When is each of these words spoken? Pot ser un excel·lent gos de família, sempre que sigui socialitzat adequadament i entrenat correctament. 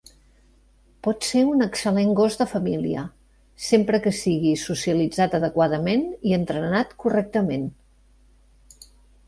Pot 1.07 1.25
ser 1.31 1.41
un 1.49 1.65
excel·lent 1.65 2.13
gos 2.19 2.37
de 2.39 2.47
família, 2.53 3.03
sempre 3.67 4.01
que 4.07 4.15
sigui 4.21 4.55
socialitzat 4.63 5.37
adequadament 5.41 6.05
i 6.31 6.37
entrenat 6.41 6.99
correctament. 7.07 7.71